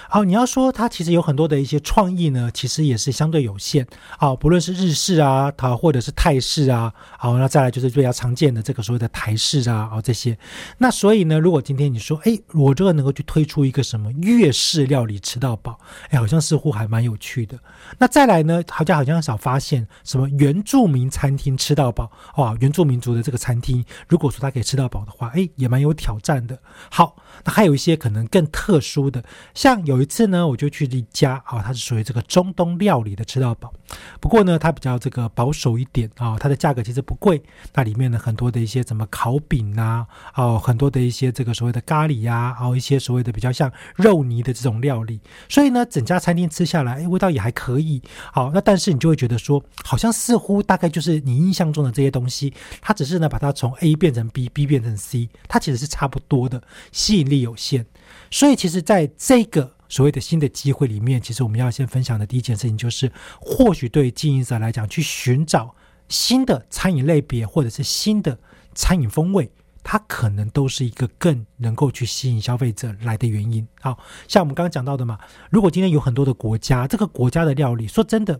[0.10, 3.86] 好，你要说它其实有很多的一些创意呢，其实也是相对有限。
[4.18, 10.38] 好，不论是日式啊，它或者是泰式啊，好，那再来就是比较常见的这个所谓的台式啊，哦这些。
[10.78, 15.78] 那所以呢，如果今天你说，哎，我这个能够去推出一个什么粤式料理吃到饱，
[16.10, 17.60] 哎，好像似乎还蛮有趣的。
[17.98, 26.58] 那再来呢，好像好像少发现什么原住民餐厅吃到饱，哇，原住民族的这个餐厅，如果说它可以吃到饱的话，哎，也蛮有挑战的。
[26.90, 29.22] 好，那还有一些可能更特殊的，
[29.54, 29.98] 像有。
[29.98, 33.74] 一次呢，我就去一家啊，它是属于这个中东料理的吃到饱，
[34.20, 37.42] 不过呢，它比较这个保守一点啊，它的价格其实不贵。
[37.74, 45.20] 那里面呢，很多的一些什么烤饼啊，哦，很多的一些这个所谓的咖喱呀，还有一些所谓的比较像肉泥的这种料理。
[45.50, 48.00] 所以呢，整家餐厅吃下来，哎，味道也还可以。
[48.32, 56.62] 好，那但是你就会觉得说，好像似乎大概就是你印象中的这些东西，它只是呢把它从 A 变成 B，B 变成 C，它其实是差不多的，
[56.92, 57.86] 吸引力有限。
[58.32, 65.76] 所以，其实在这个所谓的新的机会里面，其实我们要先分享的第一件事情就是，或许对经营者来讲，去寻找
[66.10, 68.40] 新的餐饮类别或者是新的
[68.74, 69.52] 餐饮风味。
[69.90, 73.66] 它可能都是一个更能够去吸引消费者来的原因。
[73.80, 73.98] 好
[74.28, 75.18] 像我们刚刚讲到的嘛，
[75.50, 78.38] 如果今天有很多的国家，这个国家的料理，说真的，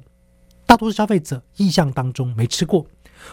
[0.66, 2.86] 大多数消费者印象当中没吃过，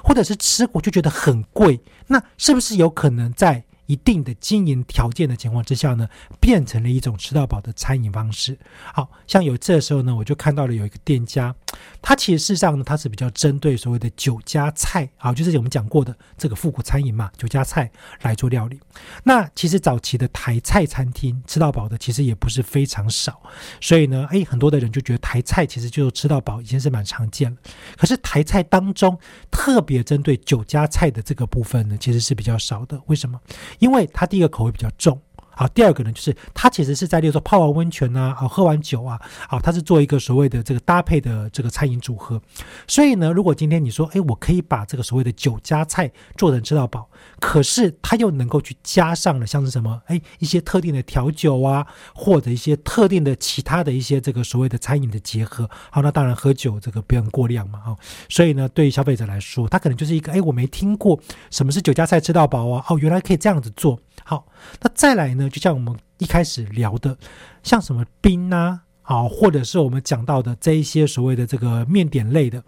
[0.05, 3.65] 或者是吃过就觉得很贵，那是不是有可能在？
[3.87, 6.09] 一定的经营条件的情况之下呢，
[6.41, 8.59] 变成了一种吃到饱的餐饮方式。
[8.93, 11.55] 好像有这时候呢，我就看到了有一个店家，
[12.01, 17.91] 他其实事实上呢，他是比较针对所谓的酒家菜啊，就是我们讲过的这个复古餐饮嘛，酒家菜
[18.23, 18.81] 来做料理。
[19.23, 23.43] 那其实早期的台菜餐厅吃到饱的其实也不是非常少，
[23.81, 27.57] 所以呢，诶，很多的人就觉得台菜其实就吃到饱已经是蛮常见了。
[27.97, 29.19] 可是台菜当中
[29.51, 33.01] 特别针对酒家菜的这个部分呢，其实是比较少的。
[33.07, 33.41] 为什么？
[33.79, 35.21] 因为它第一个口味比较重。
[35.57, 42.41] 好，第二个呢，就是它其实是在，例如说泡完温泉呐，啊，喝完酒啊，好，它是做一个所谓的这个搭配的这个餐饮组合。
[42.87, 47.09] 所以呢，如果今天你说，哎，我可以把这个所谓的酒家菜做成吃到饱，
[47.41, 55.69] 可是它又能够去加上了像是什么，哎，一些特定的调酒啊，或者一些特定的其他的一些这个所谓的餐饮的结合。
[55.91, 57.97] 好，那当然喝酒这个不用过量嘛，哈。
[58.29, 61.19] 所以呢，对于消费者来说，他可能就是一个，哎，我没听过
[61.51, 63.99] 什么是酒家菜吃到饱啊，哦，原来可以这样子做。
[64.25, 64.47] 好，
[64.81, 65.44] 那再来呢？
[65.49, 67.17] 就像我们一开始聊的，
[67.63, 72.63] 像什么冰啊，好，或者是我们讲到的这一些所谓的这个面点类的，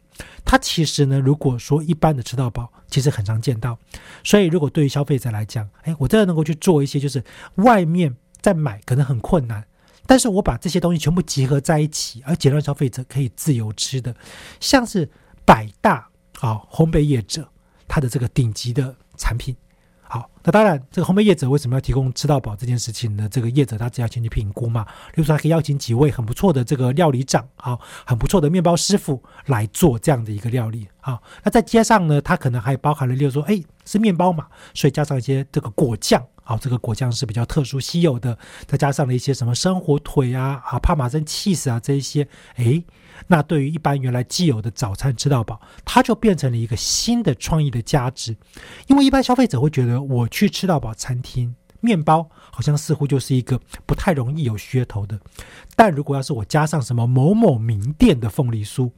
[0.44, 3.78] 它其实呢，如果说一般的吃到饱，其实很常见到。
[4.22, 7.22] 所以，如果对于消费者来讲，哎，我真的能够去做一些，就是
[7.56, 9.64] 外面在买可能很困难，
[10.06, 14.14] 但是我把这些东西全部集合在一起，而且让消费者可以自由吃的，
[14.60, 15.08] 像是
[15.44, 16.08] 百大
[16.40, 17.48] 啊烘焙业者，
[17.88, 19.56] 它的这个顶级的产品。
[20.08, 23.28] 好，那当然，这个烘焙业者为什么要提供吃到饱这件事情呢？
[23.28, 31.20] 这个业者他只要先去评估嘛，比如说他可以邀请几位很不错的这个料理长啊，很不错的面包师傅来做这样的一个料理啊。
[31.42, 42.82] 那再加上呢，他可能还包含了，例如说，哎，是面包嘛，所以加上一些这个果酱啊，这个果酱是比较特殊稀有的，再加上了一些什么生火腿啊、啊帕玛森 cheese 啊这一些，哎。
[43.28, 48.36] 那对于一般原来既有的早餐吃到饱，它就变成了一个新的创意的价值。
[48.88, 55.18] 因为一般消费者会觉得，我去吃到饱餐厅，面包好像似乎就是一个不太容易有噱头的。
[55.74, 58.92] 但如果要是我加上什么某某名店的凤梨酥，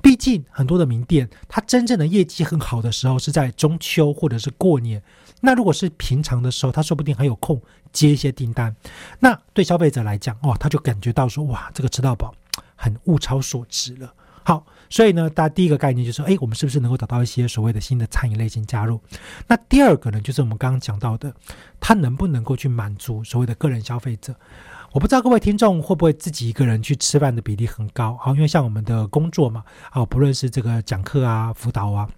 [0.00, 5.02] 毕竟很多的名店，它真正的业绩很好的时候是在中秋或者是过年。
[5.40, 7.60] 那如果是平常的时候，他说不定还有空
[7.92, 8.74] 接一些订单。
[9.18, 12.34] 那对消费者来讲，哦，他就感觉到说，哇，这个吃到饱。
[12.80, 14.14] 很物超所值了。
[14.44, 19.00] 好，所以呢，大家第一个概念就是说，哎，我们是不是能够找到一些所谓的新的餐饮类型加入？
[19.48, 21.34] 那第二个呢，就是我们刚刚讲到的，
[21.80, 24.32] 它能不能够去满足所谓的个人消费者？
[24.92, 28.16] 我不知道各位听众会不会自己一个人去吃饭的比例很高？
[28.18, 32.08] 好，因为像我们的工作嘛，啊，不论是这个讲课啊、辅导啊，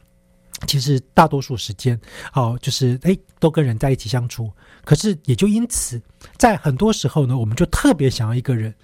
[0.67, 1.99] 其实大多数时间，
[2.35, 4.51] 哦，就是哎，都跟人在一起相处。
[4.85, 6.01] 可是也就因此，
[6.37, 8.75] 在很多时候呢，我们就特别想要一个人。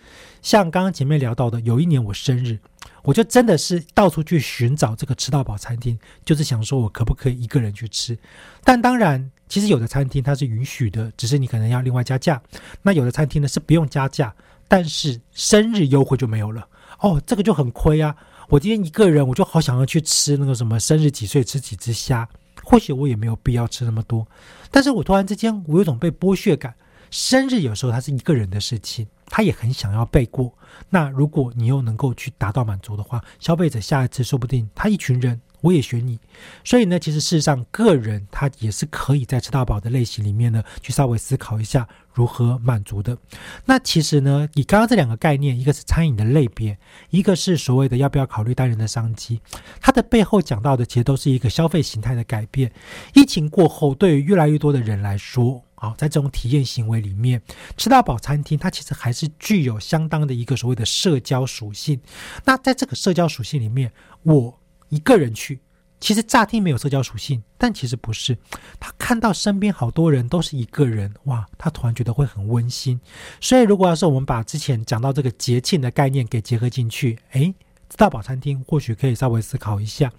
[0.42, 2.58] 像刚刚前面聊到的，有一年我生日，
[3.02, 8.16] 我就真的是到处去寻找这个吃到饱餐厅，就是想说我可不可以一个人去吃。
[8.62, 12.40] 但当然，其实有的餐厅它是允许的，只是你可能要另外加价。
[12.82, 14.34] 那有的餐厅呢是不用加价，
[14.68, 16.66] 但是生日优惠就没有了。
[17.00, 18.14] 哦，这个就很亏啊！
[18.48, 22.28] 我今天一个人，我就好想要去吃那个什么生日几岁吃几只虾，
[22.62, 24.26] 或许我也没有必要吃那么多。
[24.70, 26.74] 但是我突然之间，我有种被剥削感。
[27.10, 29.06] 生日有时候它是一个人的事情。
[29.28, 30.56] 他也很想要被过，
[30.88, 36.18] 那如果你又能够去达到满足的话，消费者下一次说不定他一群人我也选你。
[36.64, 43.16] 所以呢，其实事实上个人他也是可以在吃到饱的类型里面呢，去稍微思考一下如何满足的。
[43.64, 46.78] 那其实呢，以刚刚这两个概念，一个是餐饮的类别，
[47.10, 49.40] 一个是所谓的要不要考虑单人的商机，
[49.80, 52.70] 它的背后讲到的其实都是一个消费形态的改变。
[53.14, 57.40] 疫情过后，对于越来越多的人来说，好，在这种体验行为里面，
[57.76, 62.00] 吃到饱餐厅它其实还是具有相当的一个所谓的社交属性。
[62.44, 63.92] 那在这个社交属性里面，
[64.22, 64.58] 我
[64.88, 65.60] 一个人去，
[66.00, 68.36] 其实乍听没有社交属性，但其实不是。
[68.78, 73.00] 他看到身边好多人都是一个人，哇，他突然觉得会很温馨。
[73.40, 77.54] 所以，如果要是我们把之前讲到这个节庆的概念给结合进去，诶，
[77.88, 80.12] 吃到饱餐厅或许可以稍微思考一下。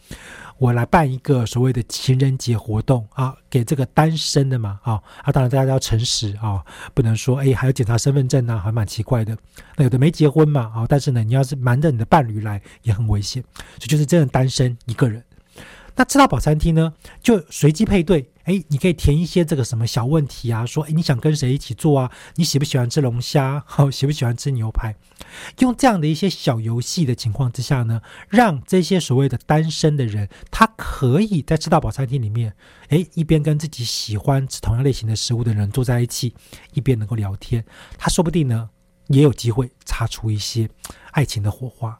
[0.57, 6.65] 我来办一个所谓的情人节活动啊，给这个单身的嘛啊啊，当然大家要诚实啊，
[6.95, 9.37] 不能说哎还要检查身份证呢，还蛮奇怪的。
[9.75, 15.23] 那有的没结婚嘛啊，但是呢，你要是瞒着你的伴侣来也很危险，所以就是真的单身一个人。
[15.95, 22.09] 那吃到饱餐厅呢，就随机配对，哎，你可以填一些这个什么小问题啊，说，哎，你想跟谁一起做啊？
[22.35, 23.61] 你喜不喜欢吃龙虾？
[23.67, 24.95] 好， 喜不喜欢吃牛排？
[25.59, 32.55] 用这样的一些小游戏的情况之下呢，让这些所谓的单身的人，他可以在吃到饱餐厅里面，
[32.87, 36.33] 哎，一边跟自己喜欢吃同样类型的食物的人坐在一起，
[36.71, 37.65] 一边能够聊天，
[37.97, 38.69] 他说不定呢，
[39.07, 40.69] 也有机会擦出一些
[41.11, 41.99] 爱情的火花。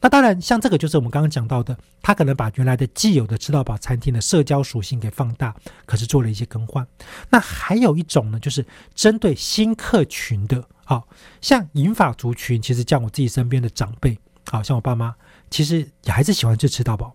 [0.00, 5.54] 那当然，像这个就是我们刚刚讲到的，他可能把原来的既有的吃到饱餐厅的社交属性给放大，
[5.86, 6.86] 可是做了一些更换。
[7.30, 11.08] 那还有一种呢，就是针对新客群的，好
[11.40, 14.16] 像银发族群，其实像我自己身边的长辈，
[14.50, 15.12] 好像我爸妈，
[15.50, 17.12] 其实也还是喜欢吃吃到饱，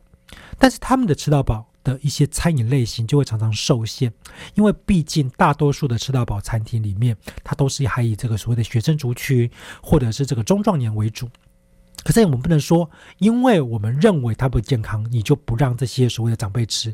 [0.59, 4.11] 但是他们的吃到饱的一些餐饮类型就会常常受限，
[4.55, 7.15] 因为毕竟大多数的吃到饱餐厅里面，
[7.45, 9.49] 它都是还以这个所谓的学生族群
[9.81, 11.29] 或者是这个中壮年为主。
[12.03, 12.89] 可是我们不能说，
[13.19, 16.93] 因为我们认为它不健康，你就不让这些所谓的长辈吃。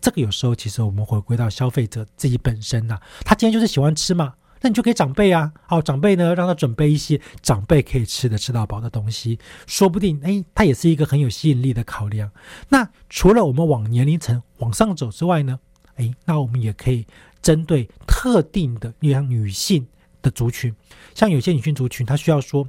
[0.00, 12.30] 这个有时候其实我们回归到消费者自己本身呐，他今天就是喜欢吃嘛，那你就给长辈啊，好长辈呢，让他准备一些长辈可以吃的、吃到饱的东西，说不定哎，它也是一个很有吸引力的考量。
[12.70, 15.60] 那除了我们往年龄层往上走之外呢，
[15.96, 17.06] 哎，那我们也可以
[17.40, 19.86] 针对特定的，例如女性
[20.22, 20.74] 的族群，
[21.14, 22.66] 像有些女性族群，她需要说。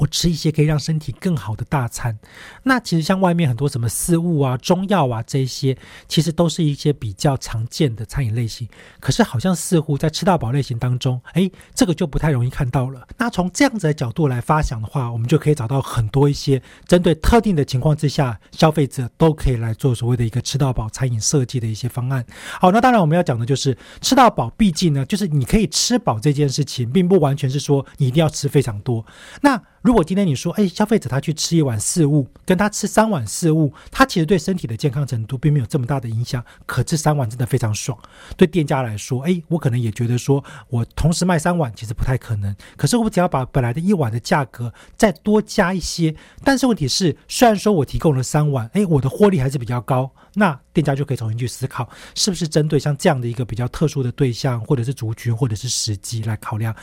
[0.00, 2.18] 我吃一些可以让身体更好的大餐，
[2.62, 5.76] 那其实像外面很多什么四物啊、中药啊这些，
[6.08, 8.66] 其实都是一些比较常见的餐饮类型。
[8.98, 13.06] 可是好像似乎在吃到饱类型当中，哎，这个就不太容易看到了。
[13.18, 22.24] 那从这样子的角度来发想的话，我们就可以找到很多一些针对特定的情况之下，消费者都可以来做所谓的一个吃到饱餐饮设计的一些方案。
[22.58, 29.04] 好，那当然我们要讲的就是吃到饱，毕竟呢，就是你可以吃饱这件事情，并不完全是说你一定要吃非常多。
[29.42, 29.60] 那
[29.90, 36.44] 如果今天你说，哎，消费者他去吃一碗四物，跟他吃三碗四物，他其实对身体的健康程度并没有这么大的影响。
[36.64, 37.98] 可这三碗真的非常爽，
[38.36, 42.54] 对店家来说，哎，我可能也觉得说，我同时卖三碗其实不太可能。
[42.76, 46.14] 可是我只要把本来的一碗的价格再多加一些，
[46.44, 50.12] 但是问题是，虽然说我提供了三碗，哎，我的获利还是比较高。
[50.34, 56.74] 那店家就可以重新去思考，是不是针对像这样的一个比较特殊的对象，或者是族群，或者是时机来考量。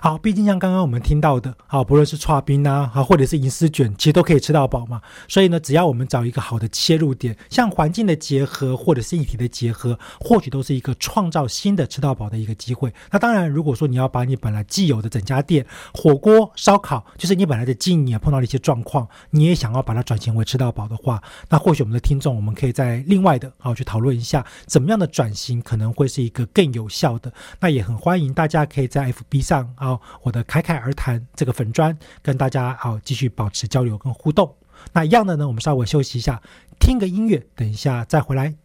[0.00, 5.00] 好，毕竟像刚刚我们听到的，好，不论是串冰啊，啊，或者是银丝卷，其实都可以吃到饱嘛。
[5.28, 12.92] 所以呢，只要我们找一个好的切入点，像环境的结合，或者是议题的结合，或许都是一个创造新的吃到饱的一个机会。
[13.10, 15.64] 那当然，如果说你要把你本来既有的整家店，
[15.94, 27.32] 火锅、烧烤，就是你本来的经营也碰到了一些状况，你也想要把它转型为吃到饱的话，那或许我们的听众，我们可以在另外的啊去讨论一下，怎么样的转型可能会是一个更有效的。
[27.60, 34.54] 那也很欢迎大家可以在 FB 上啊，我的侃侃而谈这个粉砖跟大家好继续保持交流跟互动。
[34.92, 36.42] 那一样的呢，我们稍微休息一下，
[36.80, 38.63] 听个音乐，等一下再回来。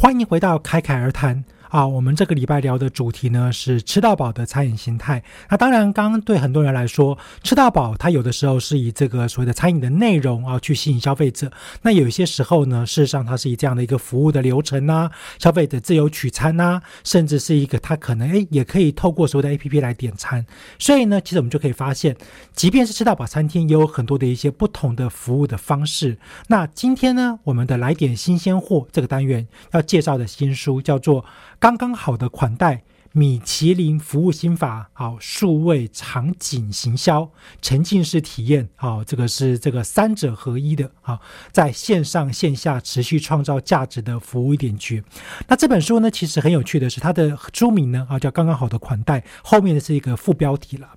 [0.00, 1.44] 欢迎回到侃侃而谈。
[1.70, 5.22] 啊，我们这个礼拜聊的主题呢是吃到饱的餐饮形态。
[5.50, 11.50] 那当然，刚刚对很多人来说，吃到饱它有的时候是以这个所谓的餐饮的内容啊去吸引消费者。
[11.82, 20.46] 那有一些时候呢，事实上它是以这样的一个服务的流程呐，消费者自由取餐呐，甚至是一个它可能诶也可以透过所谓的 A P P 来点餐。
[20.78, 22.16] 所以呢，其实我们就可以发现，
[22.54, 26.16] 即便是吃到饱餐厅，也有很多的一些不同的服务的方式。
[26.46, 31.24] 那今天呢，我们的来点新鲜货这个单元要介绍的新书叫做。
[31.58, 32.82] 刚刚好的款待。
[33.18, 37.28] 米其林服务心法，好，数位场景行销，
[37.60, 41.18] 沉浸式体验，好，这个是这个三者合一的，好，
[41.50, 45.02] 在线上线下持续创造价值的服务一点诀。
[45.48, 50.88] 那这本书呢，其实很有趣的是，它的书名呢，啊，叫刚刚好的款待，后面的是一个副标题了。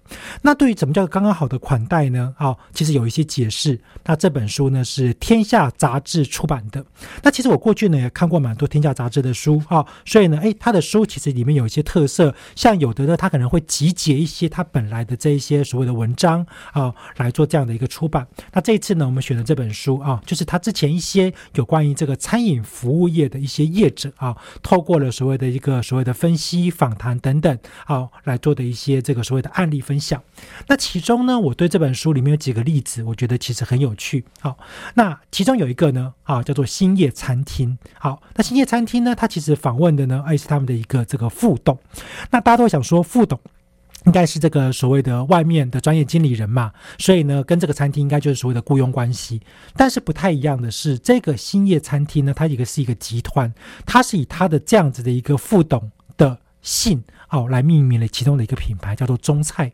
[0.44, 2.36] 那对于怎么叫刚刚好的款待呢？
[2.38, 3.82] 啊，其实有一些解释。
[4.06, 6.86] 那这本书呢，是天下杂志出版的。
[7.24, 12.08] 那其实我过去呢也看过蛮多天下杂志的书，啊，所以呢，诶，它的书其实里面有一些特。
[12.12, 18.28] 色像有的呢，他可能会集结一些他本来的这一些所谓的文章啊，来做这样的一个出版。
[18.54, 30.22] 那这一次呢，我们选的这本书啊，就是他之前一些有关于这个餐饮服务业的一些业者啊，透过了所谓的一个所谓的分析、访谈等等啊，来做的一些这个所谓的案例分享。
[30.68, 34.26] 那其中呢，我对这本书里面有几个例子，我觉得其实很有趣。
[34.40, 34.58] 好，
[34.96, 37.78] 那其中有一个呢啊，叫做兴业餐厅。
[37.98, 41.78] 好，那兴业餐厅呢，它其实访问的呢，哎是他们的一个这个互动。
[42.30, 43.40] 那大家都想说，副董
[44.06, 49.40] 应该是这个所谓的外面的专业经理人嘛，所以呢，跟这个餐厅应该就是所谓的雇佣关系。
[49.76, 53.54] 但是不太一样的是，这个兴业餐厅呢，它一个是一个集团，
[53.86, 57.04] 它是以它的这样子的一个副董的姓。
[57.32, 59.72] 哦，来命名了其中的一个品牌，叫做中菜。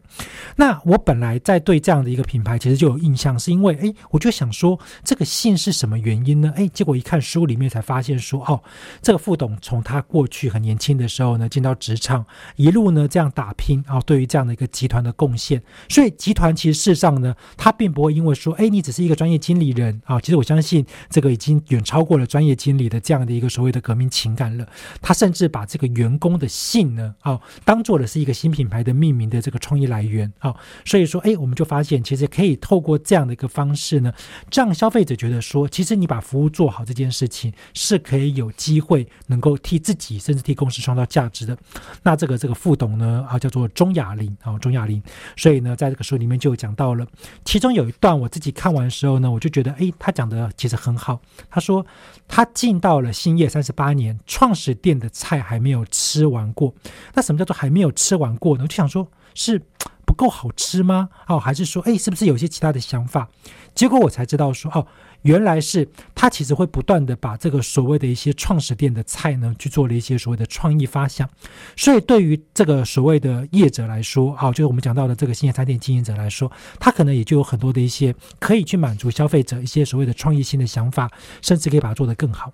[0.58, 6.54] 那我本来在对这样的一个品牌其实就有印象，是因为哎，我就想说这个姓是什么原因呢？
[6.56, 8.62] 哎，结果一看书里面才发现说，哦，
[9.02, 12.24] 这个副董从他过去很年轻的时候呢进到职场，
[12.58, 15.60] 一路呢这样打拼啊，对于这样的一个集团的贡献。
[15.90, 24.68] 所以集团其实事实上呢，他并不会因为说，哎，你只是一个专业经理人啊，其实我相信这个已经远超过了专业经理的这样的一个所谓的革命情感了。
[25.02, 27.40] 他甚至把这个员工的姓呢，啊。
[27.64, 30.56] 当做的是一个新品牌的命名的这个创意来源啊，
[30.86, 34.14] 所以说，哎，我们就发现其实可以透过这样的一个方式呢，
[34.52, 41.58] 让消费者觉得说，其实你把服务做好这件事情是可以有机会能够替自己甚至替公司创造价值的。
[42.04, 45.02] 那这个这个副董呢啊，叫做钟雅玲啊，钟雅玲。
[45.36, 47.06] 所以呢，在这个书里面就讲到了，
[47.44, 51.20] 其中有一段我自己看完的时候呢，我就觉得，哎，他讲的其实很好。
[51.50, 51.86] 他说
[52.28, 56.67] 他进到了兴业三十八年，创始店的菜还没有吃完过。
[57.14, 58.64] 那什么叫做还没有吃完过呢？
[58.64, 59.62] 我就想说，是
[60.06, 61.10] 不够好吃吗？
[61.28, 63.28] 哦，还是说，哎，是不是有些其他的想法？
[63.76, 64.88] 结果我才知道说，哦，
[65.22, 71.30] 原来是他其实会不断的把这个所谓的一些创始店的菜呢，去做了一些所谓的创意发想。
[71.76, 81.12] 所以对于这个所谓的业者来说，哦，就是我们讲到的这个新业餐店经营者来说，他可能也就有很多的一些可以去满足消费者一些所谓的创意性的想法，
[81.42, 82.52] 甚至可以把它做得更好。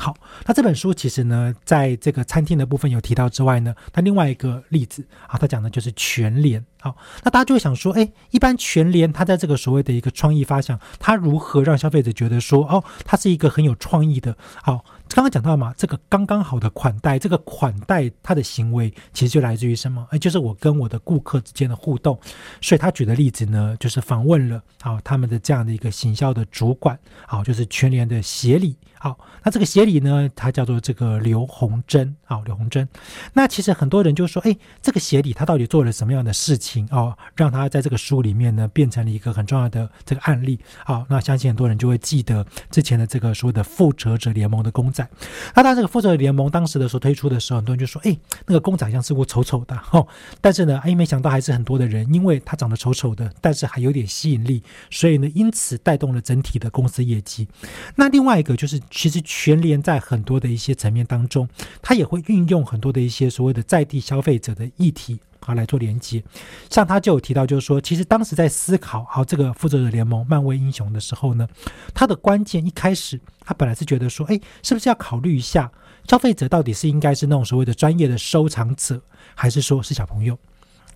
[0.00, 0.14] 好，
[0.46, 6.64] 那这本书其实呢，在这个餐厅的部分有提到之外呢，它另外一个例子啊，它讲的就是全联。
[6.80, 14.36] 好，那大家就会想说，哎，一般全联它在这个所谓的一个创意发想，它如何让消费者觉得说，哦，它是一个很有创意的？
[14.62, 14.84] 好，
[15.18, 20.06] 刚刚讲到嘛，这个刚刚好的款待，这个款待他的行为其实就来自于什么？
[20.12, 22.16] 哎，就是我跟我的顾客之间的互动。
[22.60, 26.96] 所以他举的例子呢，就是访问了啊他们的这样的一个行销的主管，
[27.26, 28.76] 好，就是全联的协理。
[28.96, 32.86] 好，那这个协理呢，他叫做这个刘洪珍，好，刘洪珍。
[33.32, 40.60] 那其实很多人就说，哎，这个协理他到底做了什么样的事情哦，让他在这个书里面呢变成了一个很重要的这个案例。
[40.84, 45.08] 好，那相信很多人就会记得之前的这个所谓的复仇者联盟的公仔。
[45.54, 48.14] 那当这个复仇者联盟当时的时候推出的时候，很多人就说，哎，
[48.46, 50.06] 那个公仔像似乎丑丑的，哈。
[50.42, 57.48] 但是呢，哎，没想到还是很多的人，因为他长得丑丑的，但是还有点吸引力，所以呢，因此带动了整体的公司业绩。
[57.96, 58.78] 那另外一个就是。
[58.90, 61.48] 其实全联在很多的一些层面当中，
[61.80, 66.22] 他也会运用很多的一些所谓的在地消费者的议题啊来做连接。
[66.68, 71.48] 像他就有提到，就是说，其实当时在思考好这个复仇者联盟、漫威英雄的时候呢，
[71.94, 75.70] 他的关键一开始，他本来是觉得说，哎，是不是要考虑一下
[76.08, 79.00] 消费者到底是应该是那种所谓的专业的收藏者，
[79.34, 80.38] 还是说是小朋友？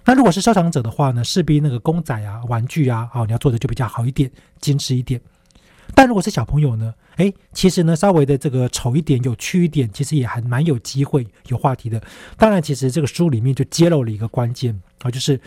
[0.04, 5.20] 那如果是收藏者的话呢，势必那个公仔啊、玩具啊，哦，你要做的就比较好一点、精致一点。
[5.94, 6.94] 但如果是小朋友呢？
[7.16, 12.02] 哎，其实呢，稍微的这个丑一点、有趣一点，其实也还蛮有机会有话题的。
[12.38, 15.38] 当然，其实这个书里面就揭露了一个关键啊，就是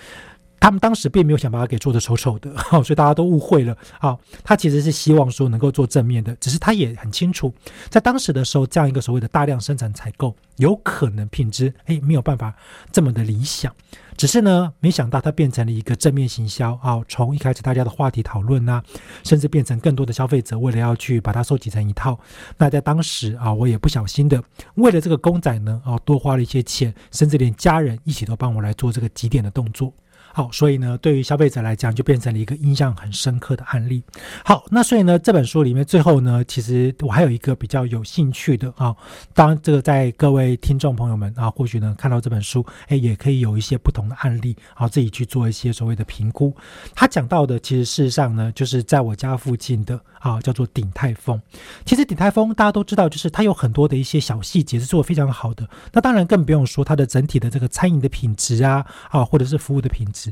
[0.60, 3.76] 他们当时并没有想把它给做的丑丑的， 好，所以大家都误会了。
[4.00, 7.54] 好，他其实是希望说能够做正面的，只是他也很清楚，
[7.90, 12.54] 在当时的时候，这样一个所谓的大量生产采购，有可能品质哎没有办法
[12.92, 13.74] 这么的理想。
[14.18, 18.82] 只是呢，没想到它变成了一个正面行销啊，从一开始大家的话题讨论啊，
[19.26, 22.18] 甚至变成更多的消费者为了要去把它收集成一套。
[22.58, 24.42] 那在当时啊，我也不小心的
[24.76, 29.94] 为了这个公仔呢，啊，多花了一些钱，甚至连家人一起都帮我来做这个几点的动作。
[30.36, 34.04] 好，所以呢，对于消费者来讲，就变成了一个印象很深刻的案例。
[34.44, 38.94] 好，那所以呢，这本书里面最后呢，其实我还有一个比较有兴趣的啊，
[39.34, 46.54] 当这个在各位听众朋友们啊，或许呢看到这本书，哎，也可以有一些不同的案例啊，自己去做一些所谓的评估。
[46.94, 51.42] 他讲到的，其实事实上呢，就是在我家附近的啊，叫做鼎泰丰。
[51.86, 55.66] 其实鼎泰丰大家都知道，就是它有很多的一些小细节是做的非常好的。
[55.94, 60.25] 那当然更不用说它的整体的这个餐饮的品质啊，啊，或者是服务的品质。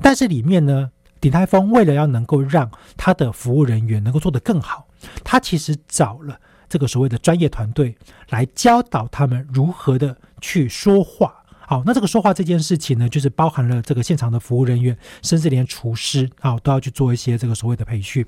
[0.00, 0.90] 但是里面呢，
[1.20, 4.86] 鼎泰丰为了要能够让他的服务人员能够做得更好，
[5.24, 7.96] 他其实找了这个所谓的专业团队
[8.28, 11.37] 来教导他们如何的去说话。
[11.68, 18.24] 好，那这个说话这件事情呢，就是包含了这个现场的服务人员，甚至连厨师啊都要去做一些这个所谓的培训。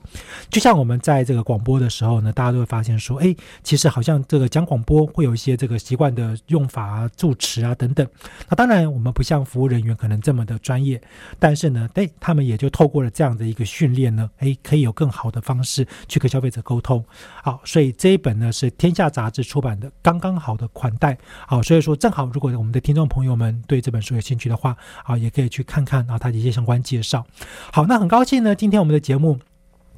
[0.50, 8.06] 就像我们在这个广播的时候呢，大家都会发现说，哎，其实好像这个讲广播会有一些这个习惯的用法啊、助词啊等等。
[8.50, 11.00] 那当然，我们不像服务人员可能这么的专业，
[11.38, 17.02] 但是呢，哎，他们也就透过了这样的一个训练呢，哎，可以有更好的方式去跟消费者沟通。
[17.42, 21.14] 好，所以这一本呢是天下杂志出版的《刚刚好的款待》。
[21.46, 23.29] 好，所以说正好，如果我们的听众朋友。
[23.30, 27.24] 我们对这本书有兴趣的话，啊，也可以去看看啊，它的一些相关介绍。
[27.72, 29.38] 好，那很高兴呢，今天我们的节目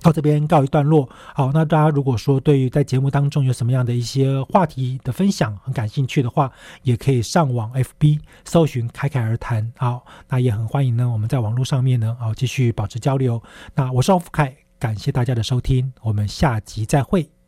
[0.00, 1.08] 到这边告一段落。
[1.34, 6.50] 好，那大家如果说对于在节目当中有什么样的一些话题的分享很感兴趣的话，
[6.82, 9.72] 也可以上网 FB 搜寻“侃侃而谈”。
[9.78, 13.42] 好，那也很欢迎呢，我们在网络上面呢，好，继续保持交流。
[13.74, 17.41] 那我是王福凯，感谢大家的收听，我们下集再会。